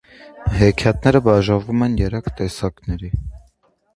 [0.59, 3.13] Հեքիաթները բաժանվում են երեք տեսակների։